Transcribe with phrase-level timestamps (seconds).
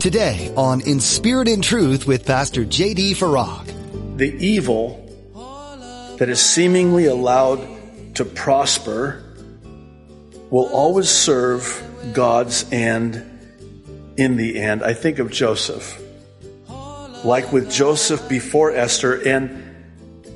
[0.00, 3.14] Today on In Spirit and Truth with Pastor J.D.
[3.14, 4.16] Farag.
[4.16, 5.04] The evil
[6.18, 7.66] that is seemingly allowed
[8.14, 9.24] to prosper
[10.50, 11.82] will always serve
[12.12, 13.16] God's end
[14.16, 14.84] in the end.
[14.84, 16.00] I think of Joseph.
[17.24, 19.84] Like with Joseph before Esther, and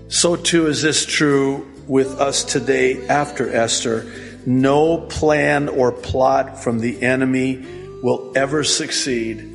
[0.08, 4.12] so too is this true with us today after Esther.
[4.44, 7.64] No plan or plot from the enemy
[8.02, 9.51] will ever succeed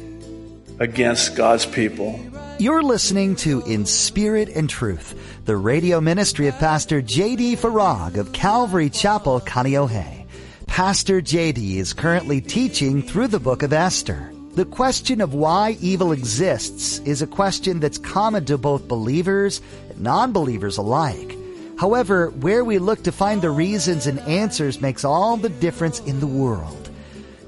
[0.80, 2.20] against God's people.
[2.60, 7.56] You're listening to In Spirit and Truth, the radio ministry of Pastor J.D.
[7.56, 10.26] Farag of Calvary Chapel, Kaneohe.
[10.66, 11.80] Pastor J.D.
[11.80, 14.32] is currently teaching through the book of Esther.
[14.54, 20.02] The question of why evil exists is a question that's common to both believers and
[20.02, 21.38] non-believers alike.
[21.78, 26.20] However, where we look to find the reasons and answers makes all the difference in
[26.20, 26.87] the world.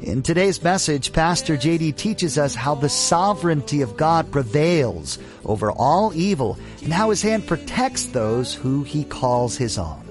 [0.01, 6.13] In today's message, Pastor JD teaches us how the sovereignty of God prevails over all
[6.15, 10.01] evil and how his hand protects those who he calls his own.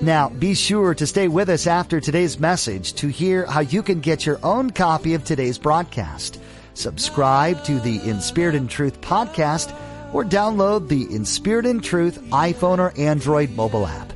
[0.00, 4.00] Now, be sure to stay with us after today's message to hear how you can
[4.00, 6.40] get your own copy of today's broadcast.
[6.74, 9.72] Subscribe to the In Spirit and Truth podcast
[10.12, 14.13] or download the In Spirit and Truth iPhone or Android mobile app.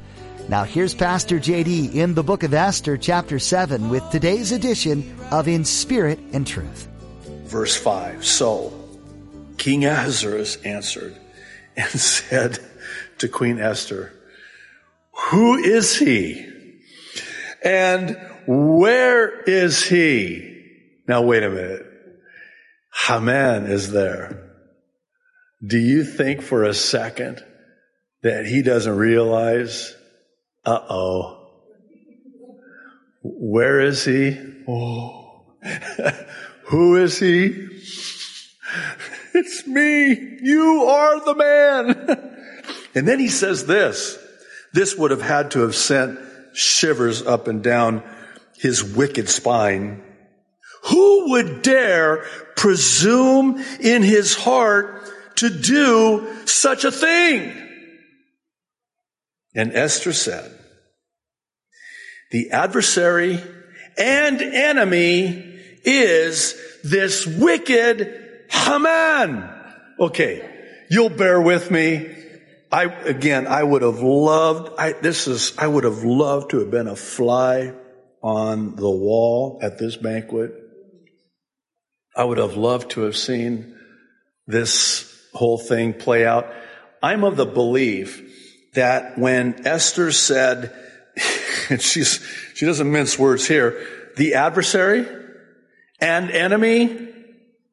[0.48, 5.46] Now here's Pastor JD in the book of Esther chapter 7 with today's edition of
[5.46, 6.88] In Spirit and Truth.
[7.44, 8.24] Verse 5.
[8.24, 8.72] So
[9.58, 11.14] King Ahasuerus answered
[11.76, 12.58] and said
[13.18, 14.10] to Queen Esther,
[15.30, 16.46] Who is he?
[17.62, 20.64] And where is he?
[21.06, 21.84] Now wait a minute.
[23.06, 24.50] Haman is there.
[25.62, 27.44] Do you think for a second
[28.22, 29.94] that he doesn't realize,
[30.68, 31.48] uh oh,
[33.22, 34.38] where is he?
[34.68, 35.46] Oh,
[36.64, 37.68] who is he?
[39.32, 40.38] It's me.
[40.42, 42.36] You are the man.
[42.94, 44.18] and then he says this.
[44.74, 46.18] This would have had to have sent
[46.52, 48.02] shivers up and down
[48.58, 50.02] his wicked spine.
[50.90, 52.26] Who would dare
[52.56, 57.67] presume in his heart to do such a thing.
[59.58, 60.56] And Esther said,
[62.30, 63.42] the adversary
[63.98, 66.54] and enemy is
[66.84, 69.50] this wicked Haman.
[69.98, 70.48] Okay.
[70.92, 72.08] You'll bear with me.
[72.70, 76.70] I, again, I would have loved, I, this is, I would have loved to have
[76.70, 77.74] been a fly
[78.22, 80.54] on the wall at this banquet.
[82.14, 83.76] I would have loved to have seen
[84.46, 86.46] this whole thing play out.
[87.02, 88.27] I'm of the belief
[88.74, 90.72] that when Esther said,
[91.70, 92.24] and she's,
[92.54, 93.86] she doesn't mince words here,
[94.16, 95.06] the adversary
[96.00, 97.08] and enemy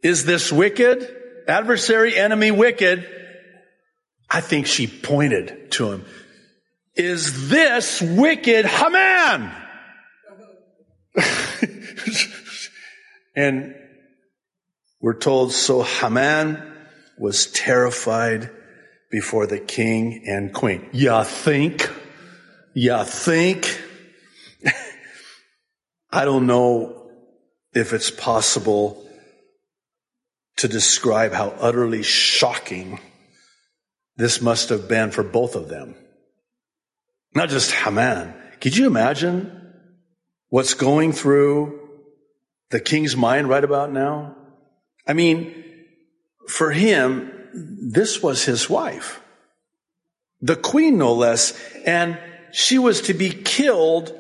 [0.02, 1.16] is this wicked,
[1.48, 3.10] adversary, enemy, wicked.
[4.30, 6.06] I think she pointed to him.
[6.96, 9.52] Is this wicked Haman?
[13.36, 13.76] and
[15.02, 16.62] we're told, so Haman
[17.18, 18.50] was terrified
[19.10, 20.88] before the king and queen.
[20.92, 21.90] Ya think?
[22.74, 23.82] Ya think?
[26.12, 27.12] I don't know
[27.74, 29.06] if it's possible
[30.58, 33.00] to describe how utterly shocking
[34.16, 35.96] this must have been for both of them.
[37.34, 38.34] Not just Haman.
[38.62, 39.74] Could you imagine
[40.48, 41.82] what's going through
[42.70, 44.38] the king's mind right about now?
[45.06, 45.64] I mean,
[46.48, 49.22] for him, this was his wife.
[50.42, 51.60] The queen, no less.
[51.86, 52.20] And
[52.52, 54.14] she was to be killed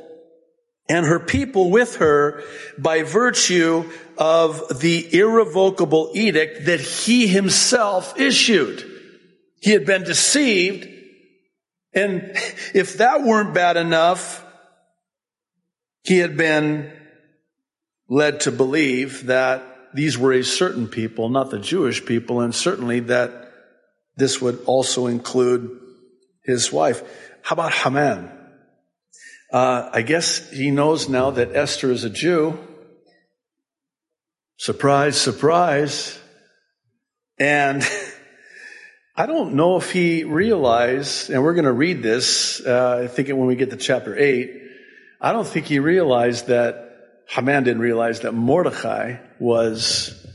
[0.87, 2.43] and her people with her
[2.77, 8.85] by virtue of the irrevocable edict that he himself issued.
[9.59, 10.87] He had been deceived.
[11.93, 12.31] And
[12.73, 14.45] if that weren't bad enough,
[16.03, 16.91] he had been
[18.07, 22.99] led to believe that these were a certain people, not the Jewish people, and certainly
[23.01, 23.51] that
[24.17, 25.79] this would also include
[26.43, 27.01] his wife.
[27.41, 28.29] How about Haman?
[29.51, 32.59] Uh, I guess he knows now that Esther is a Jew.
[34.57, 36.19] Surprise, surprise.
[37.37, 37.81] And
[39.15, 43.29] I don't know if he realized, and we're going to read this, uh, I think
[43.29, 44.61] when we get to chapter 8,
[45.21, 46.84] I don't think he realized that
[47.27, 50.25] Haman didn't realize that Mordecai was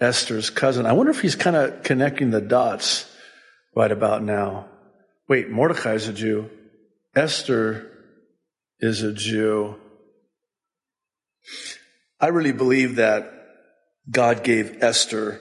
[0.00, 0.86] Esther's cousin.
[0.86, 3.06] I wonder if he's kind of connecting the dots
[3.74, 4.66] right about now.
[5.28, 6.50] Wait, Mordecai is a Jew.
[7.14, 7.90] Esther
[8.80, 9.76] is a Jew.
[12.18, 13.32] I really believe that
[14.10, 15.40] God gave Esther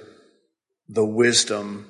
[0.88, 1.88] the wisdom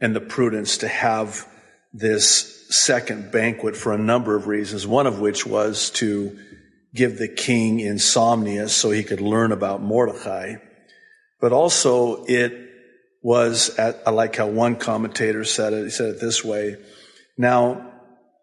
[0.00, 1.46] and the prudence to have
[1.92, 6.38] this second banquet for a number of reasons, one of which was to
[6.98, 10.56] give the king insomnia so he could learn about Mordecai.
[11.40, 12.52] But also it
[13.22, 16.76] was, at, I like how one commentator said it, he said it this way.
[17.36, 17.92] Now,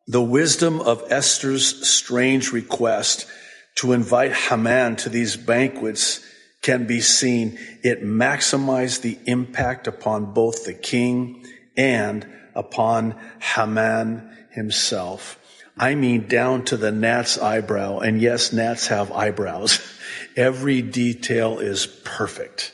[0.07, 3.27] the wisdom of Esther's strange request
[3.75, 6.25] to invite Haman to these banquets
[6.61, 7.59] can be seen.
[7.83, 12.25] It maximized the impact upon both the king and
[12.55, 15.39] upon Haman himself.
[15.77, 17.99] I mean down to the gnat's eyebrow.
[17.99, 19.79] And yes, gnats have eyebrows.
[20.35, 22.73] Every detail is perfect.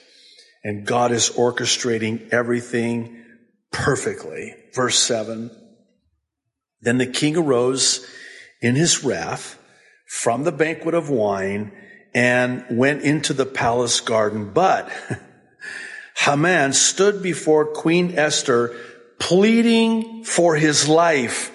[0.63, 3.24] And God is orchestrating everything
[3.71, 4.56] perfectly.
[4.74, 5.50] Verse seven.
[6.81, 8.06] Then the king arose
[8.62, 9.57] in his wrath
[10.07, 11.71] from the banquet of wine
[12.13, 14.51] and went into the palace garden.
[14.53, 14.92] But
[16.18, 18.75] Haman stood before Queen Esther
[19.19, 21.51] pleading for his life,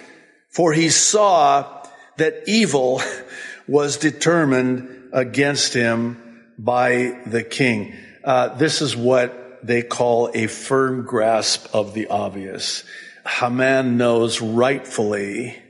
[0.57, 1.87] for he saw
[2.17, 3.03] that evil
[3.69, 7.95] was determined against him by the king.
[8.25, 12.85] Uh, this is what they call a firm grasp of the obvious.
[13.27, 15.63] Haman knows rightfully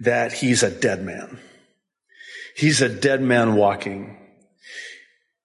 [0.00, 1.38] that he's a dead man.
[2.56, 4.18] He's a dead man walking.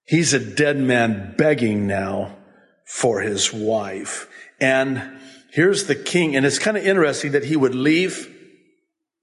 [0.06, 2.36] He's a dead man begging now
[2.84, 4.28] for his wife.
[4.60, 5.20] And
[5.52, 6.34] here's the king.
[6.34, 8.30] And it's kind of interesting that he would leave.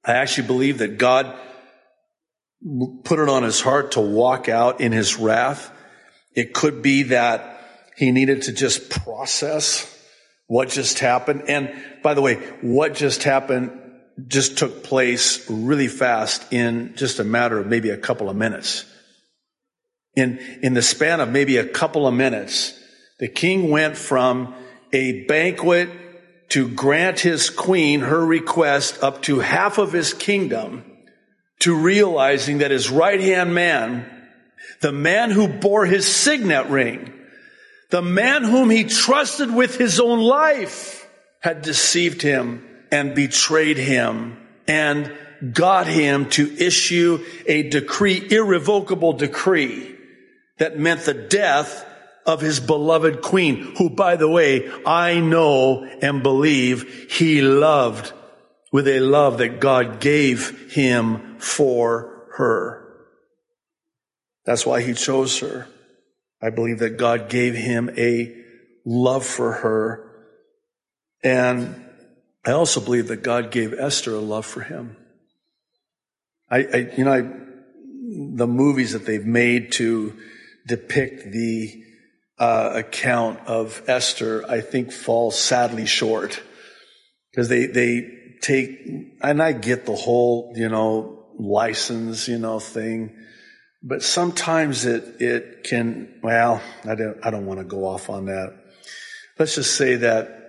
[0.05, 1.37] I actually believe that God
[3.03, 5.71] put it on his heart to walk out in his wrath.
[6.35, 7.61] It could be that
[7.95, 9.95] he needed to just process
[10.47, 11.43] what just happened.
[11.47, 13.71] And by the way, what just happened
[14.27, 18.85] just took place really fast in just a matter of maybe a couple of minutes.
[20.15, 22.77] In, in the span of maybe a couple of minutes,
[23.19, 24.55] the king went from
[24.91, 25.89] a banquet
[26.49, 30.83] to grant his queen her request up to half of his kingdom
[31.59, 34.05] to realizing that his right hand man,
[34.81, 37.13] the man who bore his signet ring,
[37.89, 41.07] the man whom he trusted with his own life
[41.41, 44.37] had deceived him and betrayed him
[44.67, 45.11] and
[45.53, 49.95] got him to issue a decree, irrevocable decree
[50.57, 51.85] that meant the death
[52.29, 58.13] of his beloved queen, who, by the way, I know and believe he loved
[58.71, 62.85] with a love that God gave him for her.
[64.45, 65.67] That's why he chose her.
[66.41, 68.35] I believe that God gave him a
[68.85, 70.05] love for her.
[71.23, 71.85] And
[72.45, 74.95] I also believe that God gave Esther a love for him.
[76.49, 77.21] I, I you know, I,
[78.35, 80.13] the movies that they've made to
[80.65, 81.83] depict the
[82.39, 86.41] uh, account of Esther, I think falls sadly short.
[87.31, 88.09] Because they they
[88.41, 88.79] take,
[89.21, 93.15] and I get the whole you know license you know thing,
[93.83, 98.25] but sometimes it it can well I don't I don't want to go off on
[98.25, 98.55] that.
[99.37, 100.39] Let's just say that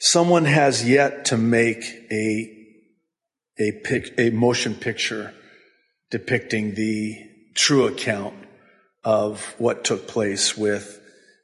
[0.00, 2.50] someone has yet to make a
[3.58, 5.34] a pic, a motion picture
[6.10, 7.16] depicting the
[7.54, 8.34] true account
[9.04, 11.00] of what took place with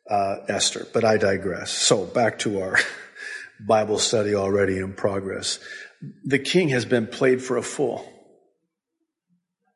[0.08, 0.86] uh, Esther.
[0.92, 1.70] But I digress.
[1.70, 2.78] So back to our
[3.66, 5.58] Bible study already in progress.
[6.24, 8.10] The king has been played for a fool.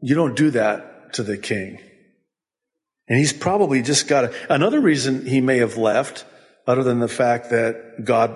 [0.00, 1.78] You don't do that to the king.
[3.06, 6.24] And he's probably just got a, another reason he may have left,
[6.66, 8.34] other than the fact that God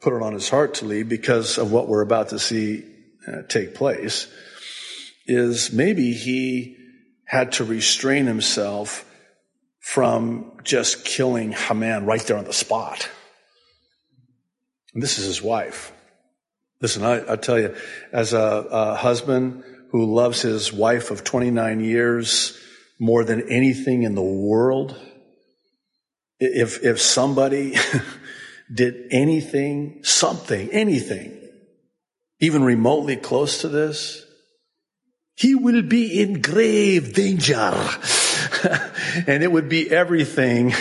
[0.00, 2.84] put it on his heart to leave because of what we're about to see
[3.28, 4.26] uh, take place,
[5.26, 6.76] is maybe he
[7.30, 9.04] had to restrain himself
[9.78, 13.08] from just killing Haman right there on the spot.
[14.92, 15.92] And this is his wife.
[16.80, 17.76] Listen, I, I tell you,
[18.10, 22.58] as a, a husband who loves his wife of 29 years
[22.98, 25.00] more than anything in the world,
[26.40, 27.76] if, if somebody
[28.74, 31.48] did anything, something, anything,
[32.40, 34.26] even remotely close to this,
[35.40, 37.54] he will be in grave danger.
[39.26, 40.74] and it would be everything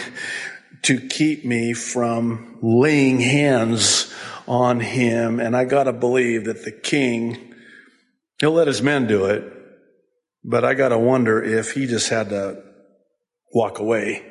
[0.81, 4.13] to keep me from laying hands
[4.49, 5.39] on him.
[5.39, 7.55] And I gotta believe that the king,
[8.41, 9.49] he'll let his men do it,
[10.43, 12.61] but I gotta wonder if he just had to
[13.53, 14.25] walk away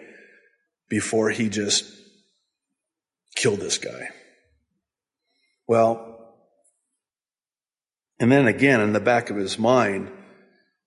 [0.90, 1.90] before he just
[3.34, 4.10] killed this guy.
[5.66, 6.36] Well,
[8.20, 10.10] and then again, in the back of his mind,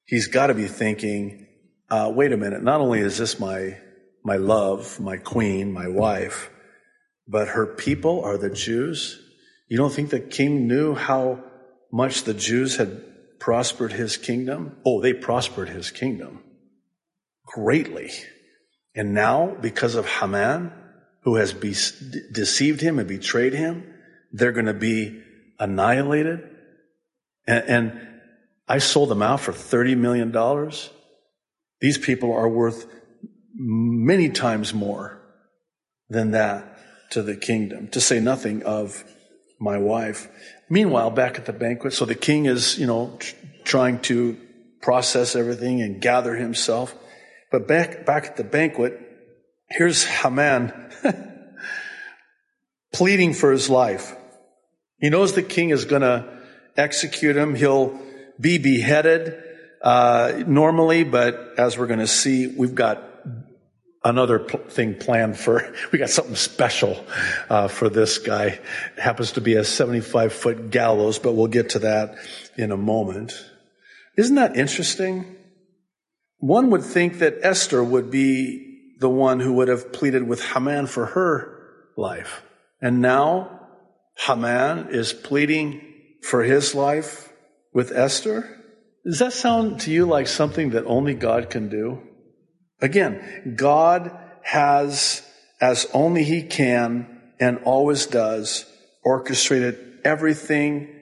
[0.06, 1.48] he's got to be thinking,
[1.90, 3.78] uh, wait a minute, not only is this my
[4.24, 6.52] my love, my queen, my wife,
[7.28, 9.20] but her people are the Jews.
[9.68, 11.44] You don't think the king knew how
[11.92, 14.78] much the Jews had prospered his kingdom?
[14.86, 16.44] Oh, they prospered his kingdom
[17.46, 18.12] greatly.
[18.96, 20.72] And now, because of Haman,
[21.24, 21.76] who has be-
[22.32, 23.94] deceived him and betrayed him,
[24.32, 25.22] they're going to be
[25.60, 26.50] annihilated.
[27.48, 28.08] And, and
[28.72, 30.32] I sold them out for $30 million.
[31.82, 32.88] These people are worth
[33.54, 35.22] many times more
[36.08, 36.78] than that
[37.10, 39.04] to the kingdom, to say nothing of
[39.60, 40.30] my wife.
[40.70, 43.36] Meanwhile, back at the banquet, so the king is, you know, tr-
[43.66, 44.38] trying to
[44.82, 46.96] process everything and gather himself.
[47.52, 48.98] But back, back at the banquet,
[49.70, 50.72] here's Haman
[52.94, 54.16] pleading for his life.
[55.02, 56.40] He knows the king is going to
[56.78, 57.56] execute him.
[57.56, 58.00] He'll
[58.40, 59.42] be beheaded
[59.82, 63.04] uh, normally, but as we're going to see, we've got
[64.04, 65.74] another pl- thing planned for.
[65.92, 67.04] We got something special
[67.50, 68.46] uh, for this guy.
[68.46, 72.16] It happens to be a 75 foot gallows, but we'll get to that
[72.58, 73.34] in a moment.
[74.18, 75.36] Isn't that interesting?
[76.38, 80.88] One would think that Esther would be the one who would have pleaded with Haman
[80.88, 81.58] for her
[81.98, 82.44] life.
[82.82, 83.68] And now
[84.16, 85.82] Haman is pleading
[86.22, 87.31] for his life
[87.74, 88.58] with Esther.
[89.06, 92.02] Does that sound to you like something that only God can do?
[92.82, 95.22] Again, God has,
[95.60, 98.66] as only He can and always does,
[99.04, 101.00] orchestrated everything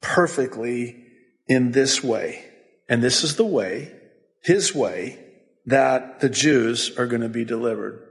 [0.00, 1.04] perfectly
[1.46, 2.44] in this way.
[2.88, 3.92] And this is the way,
[4.42, 5.24] His way,
[5.66, 8.04] that the Jews are going to be delivered.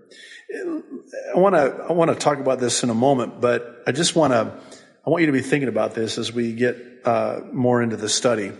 [1.35, 4.15] I want to, I want to talk about this in a moment, but I just
[4.15, 4.59] want to,
[5.07, 8.09] I want you to be thinking about this as we get uh, more into the
[8.09, 8.51] study.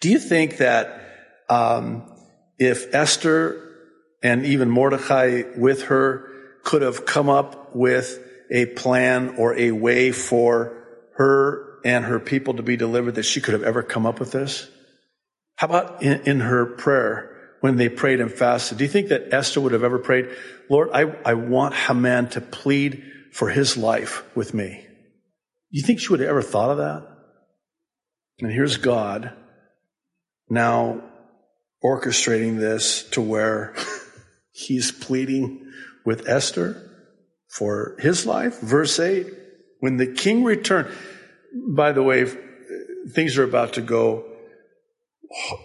[0.00, 1.00] Do you think that
[1.48, 2.12] um,
[2.58, 3.76] if Esther
[4.20, 6.28] and even Mordecai with her
[6.64, 8.18] could have come up with
[8.50, 10.76] a plan or a way for
[11.14, 14.32] her and her people to be delivered, that she could have ever come up with
[14.32, 14.68] this?
[15.54, 18.78] How about in, in her prayer when they prayed and fasted?
[18.78, 20.30] Do you think that Esther would have ever prayed,
[20.68, 24.87] Lord, I, I want Haman to plead for his life with me?
[25.70, 27.06] You think she would have ever thought of that?
[28.40, 29.32] And here's God
[30.50, 31.02] now
[31.84, 33.74] orchestrating this to where
[34.50, 35.70] he's pleading
[36.04, 36.90] with Esther
[37.48, 38.60] for his life.
[38.60, 39.26] Verse 8,
[39.80, 40.88] when the king returned,
[41.54, 42.26] by the way,
[43.10, 44.24] things are about to go.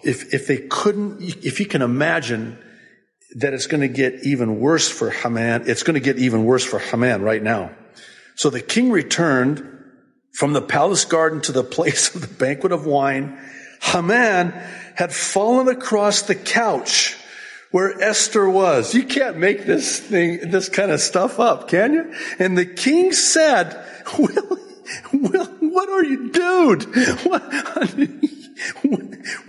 [0.02, 2.58] If, if they couldn't, if you can imagine
[3.36, 6.64] that it's going to get even worse for Haman, it's going to get even worse
[6.64, 7.74] for Haman right now.
[8.36, 9.73] So the king returned
[10.34, 13.38] from the palace garden to the place of the banquet of wine.
[13.80, 14.52] Haman
[14.94, 17.16] had fallen across the couch
[17.70, 18.94] where Esther was.
[18.94, 22.14] You can't make this thing, this kind of stuff up, can you?
[22.38, 23.84] And the king said,
[24.18, 24.58] Will,
[25.12, 26.84] will what are you, dude?
[27.24, 27.42] What,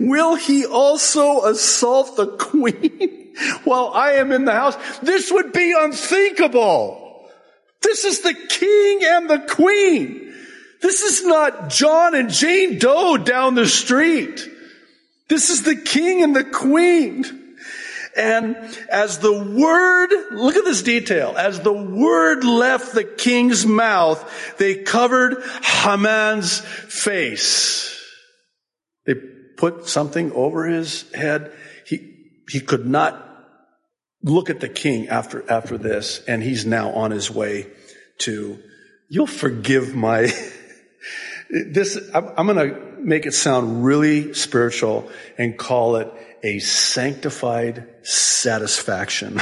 [0.00, 4.76] will he also assault the queen while I am in the house?
[4.98, 7.30] This would be unthinkable.
[7.82, 10.25] This is the king and the queen.
[10.86, 14.48] This is not John and Jane Doe down the street.
[15.28, 17.56] This is the king and the queen.
[18.16, 18.54] And
[18.88, 24.76] as the word, look at this detail, as the word left the king's mouth, they
[24.76, 28.00] covered Haman's face.
[29.06, 29.14] They
[29.56, 31.50] put something over his head.
[31.84, 33.28] He, he could not
[34.22, 37.66] look at the king after, after this, and he's now on his way
[38.18, 38.62] to,
[39.08, 40.32] you'll forgive my,
[41.50, 46.12] this, I'm, I'm going to make it sound really spiritual and call it
[46.42, 49.40] a sanctified satisfaction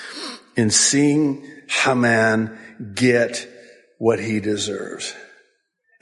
[0.56, 2.58] in seeing Haman
[2.94, 3.48] get
[3.98, 5.14] what he deserves.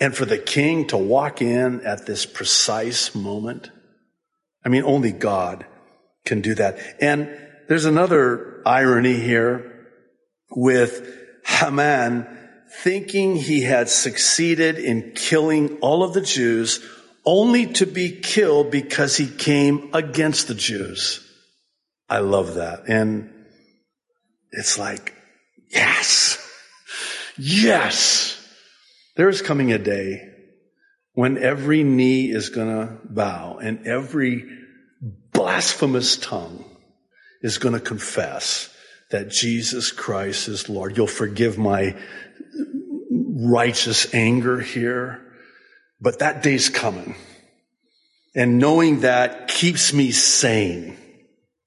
[0.01, 3.71] And for the king to walk in at this precise moment.
[4.65, 5.67] I mean, only God
[6.25, 6.79] can do that.
[7.01, 7.29] And
[7.69, 9.87] there's another irony here
[10.51, 12.38] with Haman
[12.71, 16.85] thinking he had succeeded in killing all of the Jews
[17.25, 21.25] only to be killed because he came against the Jews.
[22.09, 22.89] I love that.
[22.89, 23.31] And
[24.51, 25.15] it's like,
[25.71, 26.39] yes,
[27.37, 28.35] yes.
[29.17, 30.33] There is coming a day
[31.13, 34.47] when every knee is going to bow and every
[35.33, 36.65] blasphemous tongue
[37.43, 38.75] is going to confess
[39.11, 40.97] that Jesus Christ is Lord.
[40.97, 41.97] You'll forgive my
[43.11, 45.21] righteous anger here,
[46.01, 47.15] but that day's coming.
[48.35, 50.97] And knowing that keeps me sane.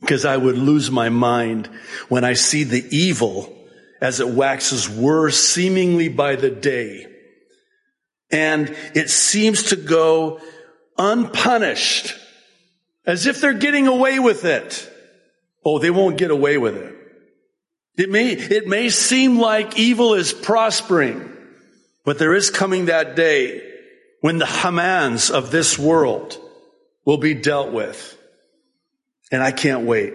[0.02, 1.70] because I would lose my mind
[2.10, 3.56] when I see the evil
[4.02, 7.08] as it waxes worse seemingly by the day.
[8.32, 10.42] And it seems to go
[10.98, 12.16] unpunished
[13.06, 14.90] as if they're getting away with it.
[15.64, 16.96] Oh, they won't get away with it.
[17.98, 21.30] It may, it may seem like evil is prospering,
[22.06, 23.70] but there is coming that day
[24.22, 26.38] when the Hamans of this world
[27.06, 28.18] will be dealt with.
[29.32, 30.14] And I can't wait.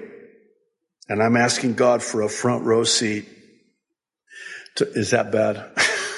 [1.09, 3.29] And I'm asking God for a front row seat.
[4.77, 5.71] To, is that bad?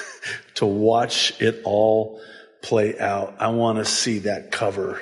[0.55, 2.21] to watch it all
[2.61, 3.35] play out.
[3.39, 5.01] I want to see that cover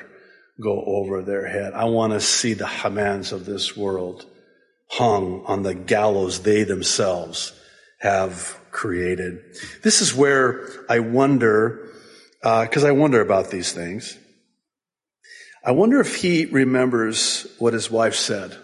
[0.61, 1.73] go over their head.
[1.73, 4.25] I want to see the Hamans of this world
[4.89, 7.53] hung on the gallows they themselves
[7.99, 9.39] have created.
[9.83, 11.89] This is where I wonder,
[12.41, 14.17] because uh, I wonder about these things.
[15.65, 18.55] I wonder if he remembers what his wife said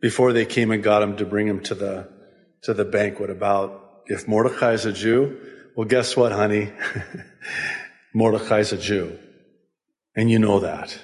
[0.00, 2.08] before they came and got him to bring him to the,
[2.62, 5.38] to the banquet about if Mordecai is a Jew.
[5.76, 6.72] Well, guess what, honey?
[8.14, 9.18] Mordecai is a Jew.
[10.14, 10.96] And you know that.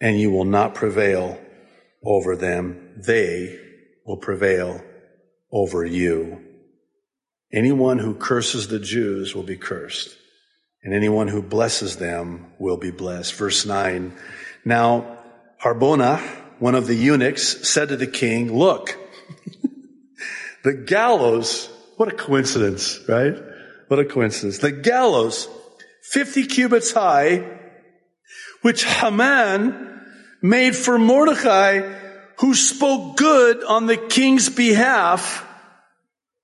[0.00, 1.40] And you will not prevail
[2.04, 2.94] over them.
[2.96, 3.58] They
[4.04, 4.82] will prevail
[5.50, 6.40] over you.
[7.52, 10.16] Anyone who curses the Jews will be cursed
[10.82, 13.34] and anyone who blesses them will be blessed.
[13.34, 14.12] Verse 9.
[14.64, 15.18] Now,
[15.62, 16.18] Harbona,
[16.58, 18.98] one of the eunuchs, said to the king, look,
[20.64, 23.36] the gallows, what a coincidence, right?
[23.88, 24.58] What a coincidence.
[24.58, 25.48] The gallows,
[26.02, 27.60] 50 cubits high,
[28.62, 29.91] which Haman
[30.42, 31.80] made for Mordecai,
[32.38, 35.48] who spoke good on the king's behalf.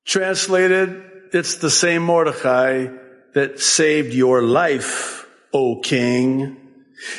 [0.07, 1.03] Translated,
[1.33, 2.87] it's the same Mordecai
[3.35, 6.57] that saved your life, O king,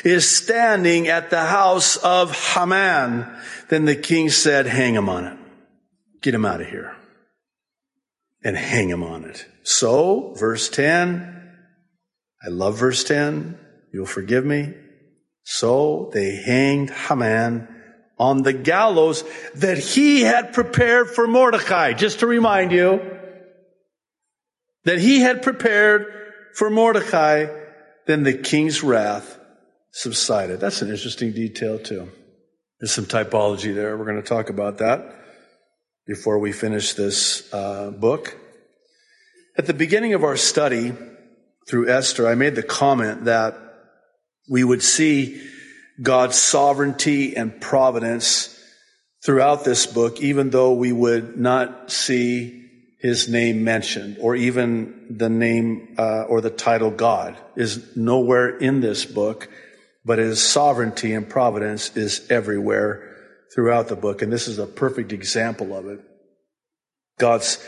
[0.04, 3.26] is standing at the house of Haman.
[3.68, 5.38] Then the king said, hang him on it.
[6.20, 6.96] Get him out of here.
[8.42, 9.46] And hang him on it.
[9.62, 11.54] So, verse 10,
[12.42, 13.58] I love verse 10.
[13.92, 14.74] You'll forgive me.
[15.52, 17.66] So they hanged Haman
[18.20, 19.24] on the gallows
[19.56, 21.92] that he had prepared for Mordecai.
[21.92, 23.00] Just to remind you,
[24.84, 26.06] that he had prepared
[26.54, 27.46] for Mordecai,
[28.06, 29.40] then the king's wrath
[29.90, 30.60] subsided.
[30.60, 32.08] That's an interesting detail too.
[32.78, 33.96] There's some typology there.
[33.96, 35.16] We're going to talk about that
[36.06, 38.36] before we finish this uh, book.
[39.58, 40.92] At the beginning of our study
[41.68, 43.69] through Esther, I made the comment that
[44.50, 45.40] we would see
[46.02, 48.60] God's sovereignty and providence
[49.24, 55.30] throughout this book, even though we would not see his name mentioned, or even the
[55.30, 59.48] name uh, or the title God is nowhere in this book,
[60.04, 63.16] but his sovereignty and providence is everywhere
[63.54, 64.20] throughout the book.
[64.20, 66.00] And this is a perfect example of it.
[67.18, 67.64] God's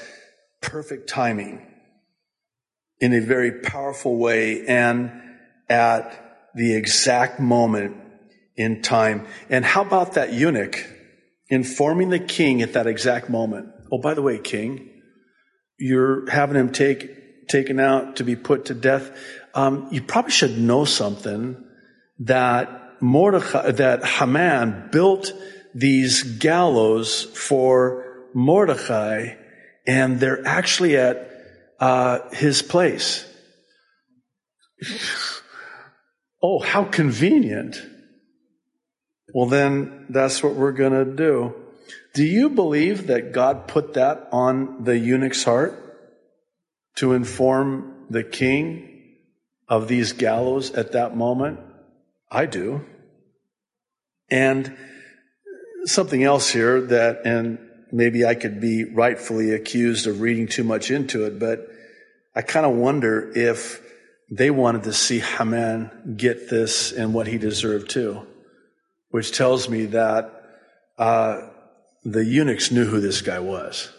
[0.61, 1.65] perfect timing
[2.99, 5.13] in a very powerful way and
[5.69, 7.97] at the exact moment
[8.57, 9.27] in time.
[9.49, 10.87] And how about that eunuch
[11.49, 13.69] informing the king at that exact moment?
[13.91, 14.89] Oh, by the way, king,
[15.79, 19.11] you're having him take, taken out to be put to death,
[19.55, 21.63] um, you probably should know something
[22.21, 25.33] that Mordecai, that Haman built
[25.75, 29.35] these gallows for Mordecai,
[29.87, 31.29] and they're actually at
[31.81, 33.29] uh, his place.
[36.43, 37.81] Oh, how convenient.
[39.33, 41.55] Well, then that's what we're going to do.
[42.15, 45.79] Do you believe that God put that on the eunuch's heart
[46.97, 49.17] to inform the king
[49.69, 51.61] of these gallows at that moment?
[52.31, 52.85] I do.
[54.31, 54.77] And
[55.85, 57.59] something else here that, and
[57.91, 61.69] maybe I could be rightfully accused of reading too much into it, but
[62.35, 63.83] I kind of wonder if
[64.35, 68.27] they wanted to see Haman get this and what he deserved too,
[69.11, 70.33] which tells me that
[70.97, 71.49] uh,
[72.03, 73.93] the eunuchs knew who this guy was.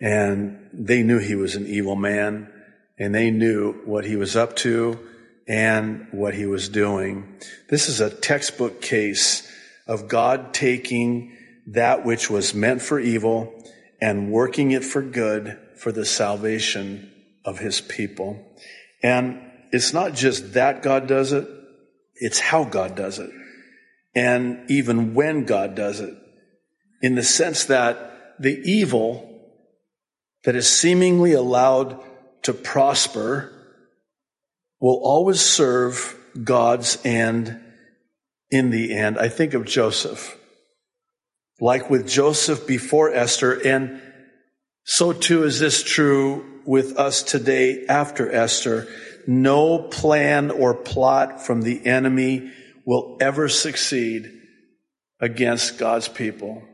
[0.00, 2.50] And they knew he was an evil man,
[2.98, 4.98] and they knew what he was up to
[5.46, 7.38] and what he was doing.
[7.68, 9.48] This is a textbook case
[9.86, 11.36] of God taking
[11.68, 13.52] that which was meant for evil
[14.00, 17.12] and working it for good for the salvation
[17.44, 18.44] of his people.
[19.02, 21.48] And it's not just that God does it,
[22.14, 23.30] it's how God does it.
[24.14, 26.14] And even when God does it
[27.02, 29.26] in the sense that the evil
[30.44, 32.00] that is seemingly allowed
[32.42, 33.52] to prosper
[34.80, 37.60] will always serve God's end
[38.50, 39.18] in the end.
[39.18, 40.36] I think of Joseph.
[41.60, 44.00] like with Joseph before Esther, and
[44.84, 48.88] so too is this true with us today after Esther.
[49.32, 52.50] No plan or plot from the enemy
[52.84, 54.28] will ever succeed
[55.20, 56.64] against God's people.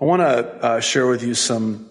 [0.00, 1.90] I want to uh, share with you some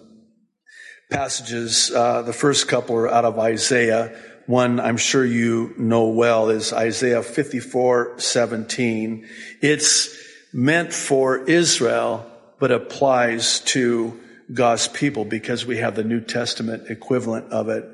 [1.10, 1.92] passages.
[1.94, 4.18] Uh, the first couple are out of Isaiah.
[4.46, 9.28] One I'm sure you know well is Isaiah 54, 17.
[9.60, 10.16] It's
[10.54, 12.24] meant for Israel,
[12.58, 14.18] but applies to
[14.54, 17.84] God's people because we have the New Testament equivalent of it.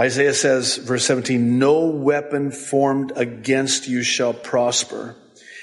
[0.00, 5.16] Isaiah says, verse 17, no weapon formed against you shall prosper,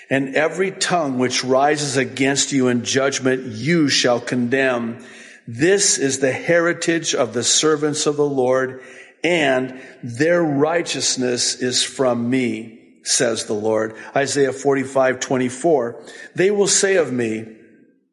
[0.09, 5.03] and every tongue which rises against you in judgment you shall condemn.
[5.47, 8.81] This is the heritage of the servants of the Lord,
[9.23, 13.95] and their righteousness is from me, says the Lord.
[14.15, 16.03] Isaiah 45, 24.
[16.35, 17.45] They will say of me,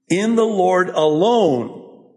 [0.09, 2.11] in the Lord alone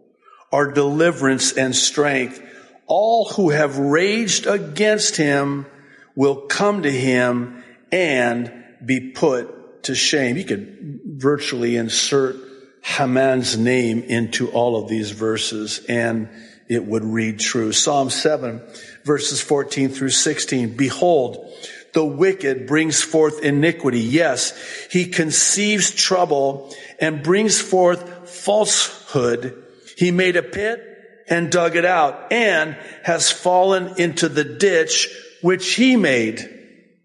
[0.52, 2.40] are deliverance and strength.
[2.86, 5.66] All who have raged against him
[6.14, 8.52] will come to him and
[8.84, 10.36] be put to shame.
[10.36, 12.36] You could virtually insert
[12.82, 16.28] Haman's name into all of these verses and
[16.68, 17.72] it would read true.
[17.72, 18.60] Psalm 7
[19.04, 20.76] verses 14 through 16.
[20.76, 21.52] Behold,
[21.92, 24.00] the wicked brings forth iniquity.
[24.00, 24.52] Yes,
[24.90, 29.62] he conceives trouble and brings forth falsehood.
[29.96, 30.85] He made a pit
[31.28, 35.08] and dug it out and has fallen into the ditch
[35.42, 36.52] which he made.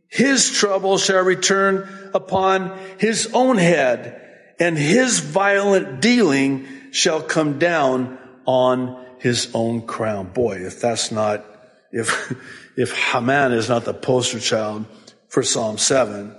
[0.08, 4.22] His trouble shall return upon his own head
[4.60, 10.28] and his violent dealing shall come down on his own crown.
[10.28, 11.46] Boy, if that's not,
[11.92, 12.36] if,
[12.78, 14.86] if Haman is not the poster child
[15.30, 16.36] for Psalm 7,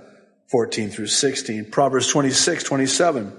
[0.47, 1.71] 14 through 16.
[1.71, 3.33] Proverbs 26, 27.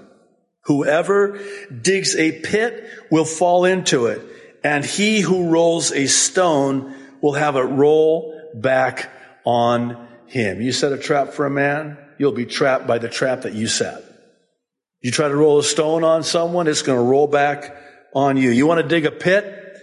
[0.66, 1.38] Whoever
[1.83, 4.22] digs a pit will fall into it,
[4.62, 9.11] and he who rolls a stone will have it roll back
[9.44, 10.61] on him.
[10.61, 13.66] You set a trap for a man, you'll be trapped by the trap that you
[13.66, 14.03] set.
[15.00, 17.77] You try to roll a stone on someone, it's going to roll back
[18.14, 18.50] on you.
[18.50, 19.79] You want to dig a pit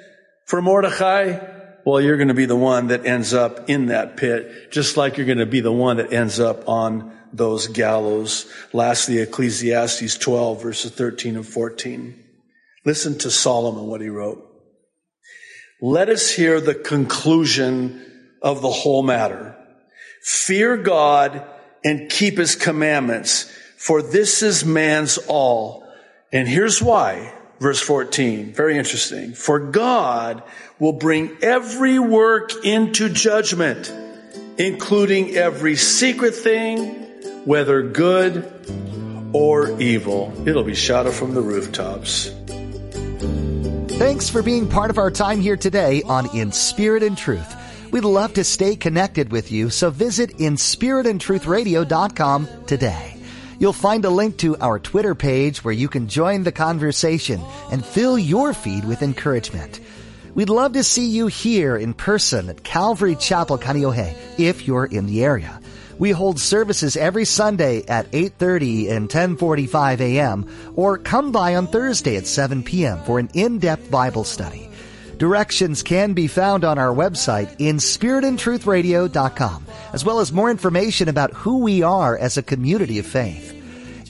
[0.46, 1.60] for Mordecai?
[1.86, 5.18] well, you're going to be the one that ends up in that pit, just like
[5.18, 8.52] you're going to be the one that ends up on those gallows.
[8.74, 12.24] Lastly, Ecclesiastes 12 verses 13 and 14.
[12.86, 14.48] Listen to Solomon, what he wrote.
[15.82, 18.06] Let us hear the conclusion
[18.42, 19.56] of the whole matter.
[20.24, 21.46] Fear God
[21.84, 25.84] and keep his commandments, for this is man's all.
[26.32, 27.34] And here's why.
[27.60, 29.34] Verse 14, very interesting.
[29.34, 30.42] For God
[30.80, 33.94] will bring every work into judgment,
[34.58, 37.11] including every secret thing,
[37.46, 38.46] whether good
[39.34, 40.32] or evil.
[40.48, 42.30] It'll be shouted from the rooftops.
[43.98, 47.56] Thanks for being part of our time here today on In Spirit and Truth.
[47.92, 53.16] We'd love to stay connected with you, so visit inspiritandtruthradio.com today.
[53.60, 57.40] You'll find a link to our Twitter page where you can join the conversation
[57.72, 59.80] and fill your feed with encouragement.
[60.34, 65.06] We'd love to see you here in person at Calvary Chapel, Kaneohe, if you're in
[65.06, 65.61] the area.
[66.02, 70.74] We hold services every Sunday at 8.30 and 10.45 a.m.
[70.76, 73.04] or come by on Thursday at 7 p.m.
[73.04, 74.72] for an in-depth Bible study.
[75.20, 81.34] Directions can be found on our website in spiritandtruthradio.com, as well as more information about
[81.34, 83.56] who we are as a community of faith.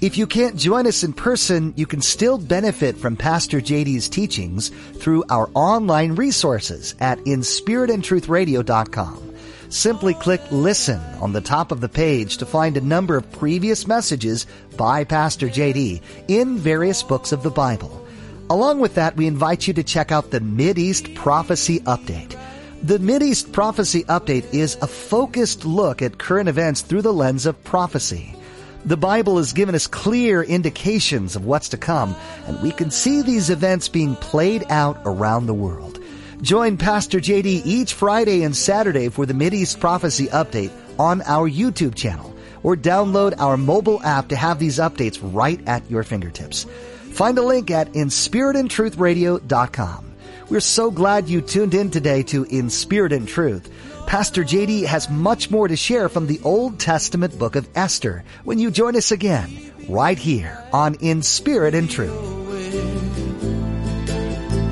[0.01, 4.69] If you can't join us in person, you can still benefit from Pastor JD's teachings
[4.69, 9.30] through our online resources at inspiritandtruthradio.com.
[9.71, 13.87] Simply click listen on the top of the page to find a number of previous
[13.87, 18.05] messages by Pastor JD in various books of the Bible.
[18.49, 22.37] Along with that, we invite you to check out the East Prophecy Update.
[22.83, 27.63] The East Prophecy Update is a focused look at current events through the lens of
[27.63, 28.35] prophecy.
[28.83, 32.13] The Bible has given us clear indications of what's to come,
[32.45, 36.00] and we can see these events being played out around the world.
[36.41, 41.93] Join Pastor JD each Friday and Saturday for the East Prophecy Update on our YouTube
[41.93, 46.65] channel, or download our mobile app to have these updates right at your fingertips.
[47.11, 50.11] Find a link at inspiritandtruthradio.com.
[50.49, 53.69] We're so glad you tuned in today to In Spirit and Truth.
[54.07, 58.57] Pastor JD has much more to share from the Old Testament book of Esther when
[58.57, 62.17] you join us again, right here on In Spirit and Truth.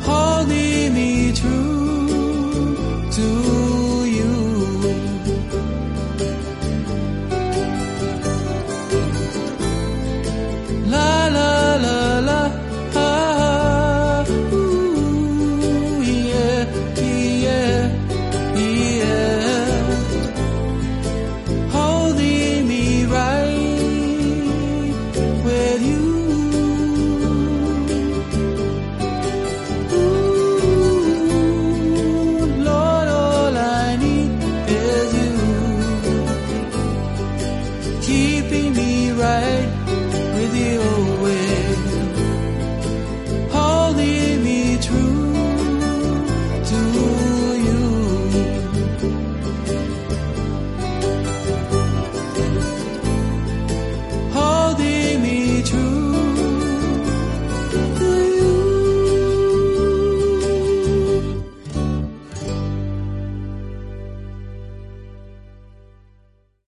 [0.03, 1.59] Holding me true
[3.19, 3.59] soon